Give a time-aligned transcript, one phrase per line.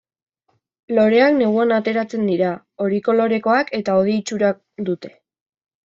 [0.99, 2.51] Loreak neguan ateratzen dira,
[2.87, 4.55] hori kolorekoak eta hodi itxura
[4.93, 5.19] dute.